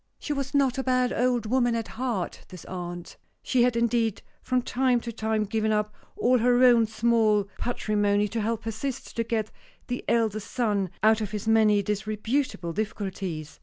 [0.17, 3.17] She was not a bad old woman at heart, this aunt.
[3.43, 8.41] She had indeed from time to time given up all her own small patrimony to
[8.41, 9.51] help her sister to get
[9.89, 13.59] the eldest son out of his many disreputable difficulties.